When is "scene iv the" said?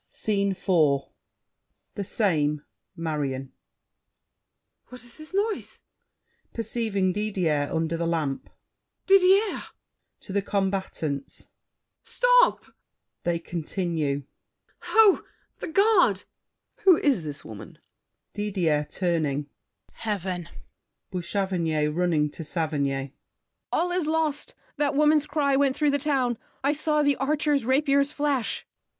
0.09-2.03